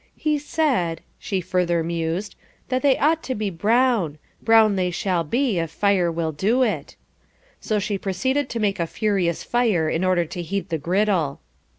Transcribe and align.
"He 0.15 0.39
said," 0.39 1.01
she 1.19 1.41
further 1.41 1.83
mused, 1.83 2.33
"that 2.69 2.81
they 2.81 2.97
ought 2.97 3.21
to 3.21 3.35
be 3.35 3.51
brown; 3.51 4.17
brown 4.41 4.75
they 4.75 4.89
shall 4.89 5.23
be, 5.23 5.59
if 5.59 5.69
fire 5.69 6.11
will 6.11 6.31
do 6.31 6.63
it." 6.63 6.95
So 7.59 7.77
she 7.77 7.99
proceeded 7.99 8.49
to 8.49 8.59
make 8.59 8.79
a 8.79 8.87
furious 8.87 9.43
fire, 9.43 9.87
in 9.87 10.03
order 10.03 10.25
to 10.25 10.41
heat 10.41 10.69
the 10.69 10.79
griddle. 10.79 11.39